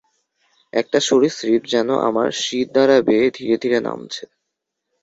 [0.73, 4.23] একটা সরীসৃপ যেন আমার শিরদাঁড়া বেয়ে ধীরেধীরে নামছে